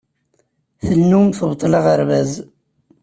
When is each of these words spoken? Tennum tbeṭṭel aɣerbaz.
Tennum 0.85 1.27
tbeṭṭel 1.29 1.73
aɣerbaz. 1.79 2.31